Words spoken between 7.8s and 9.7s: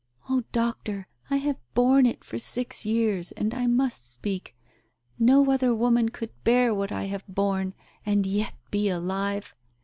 and yet be alive